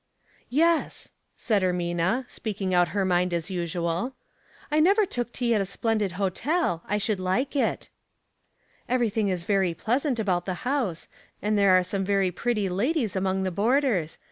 ""Yes," 0.65 1.11
said 1.37 1.61
Ermina, 1.61 2.25
speaking 2.27 2.73
out 2.73 2.87
her 2.87 3.05
mind 3.05 3.35
as 3.35 3.51
usual. 3.51 4.15
"I 4.71 4.79
never 4.79 5.05
took 5.05 5.31
tea 5.31 5.53
at 5.53 5.61
a 5.61 5.63
splendid 5.65 6.13
hotel. 6.13 6.81
I 6.87 6.97
should 6.97 7.19
like 7.19 7.55
it."" 7.55 7.89
Everything 8.89 9.27
is 9.27 9.43
very 9.43 9.75
pleasant 9.75 10.17
about 10.19 10.47
the 10.47 10.55
house, 10.65 11.07
and 11.39 11.55
there 11.55 11.77
are 11.77 11.83
some 11.83 12.03
very 12.03 12.31
pretty 12.31 12.67
ladies 12.67 13.15
among 13.15 13.43
the 13.43 13.51
boarders. 13.51 14.17